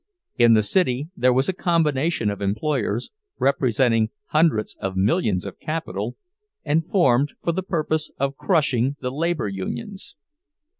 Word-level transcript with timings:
In 0.35 0.55
the 0.55 0.63
city 0.63 1.09
there 1.15 1.31
was 1.31 1.47
a 1.47 1.53
combination 1.53 2.31
of 2.31 2.41
employers, 2.41 3.11
representing 3.37 4.09
hundreds 4.29 4.75
of 4.81 4.95
millions 4.95 5.45
of 5.45 5.59
capital, 5.59 6.15
and 6.65 6.83
formed 6.83 7.33
for 7.39 7.51
the 7.51 7.61
purpose 7.61 8.09
of 8.17 8.35
crushing 8.35 8.95
the 9.01 9.11
labor 9.11 9.47
unions. 9.47 10.15